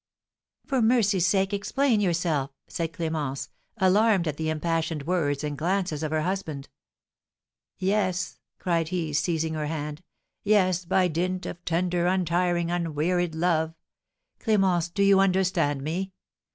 "For 0.65 0.81
mercy's 0.81 1.27
sake, 1.27 1.53
explain 1.53 2.01
yourself!" 2.01 2.49
said 2.67 2.91
Clémence, 2.91 3.49
alarmed 3.77 4.27
at 4.27 4.35
the 4.37 4.49
impassioned 4.49 5.03
words 5.05 5.43
and 5.43 5.55
glances 5.55 6.01
of 6.01 6.09
her 6.09 6.23
husband. 6.23 6.69
"Yes," 7.77 8.39
cried 8.57 8.87
he, 8.87 9.13
seizing 9.13 9.53
her 9.53 9.67
hand, 9.67 10.01
"yes, 10.41 10.85
by 10.85 11.07
dint 11.07 11.45
of 11.45 11.63
tender, 11.65 12.07
untiring, 12.07 12.71
unwearied 12.71 13.35
love, 13.35 13.75
Clémence, 14.39 14.91
do 14.91 15.03
you 15.03 15.19
understand 15.19 15.83
me? 15.83 16.13